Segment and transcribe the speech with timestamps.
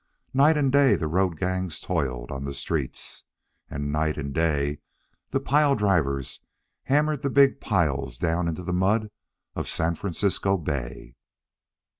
[0.33, 3.23] Night and day the road gangs toiled on the streets.
[3.69, 4.79] And night and day
[5.29, 6.39] the pile drivers
[6.85, 9.11] hammered the big piles down into the mud
[9.53, 11.13] of San Francisco Bay.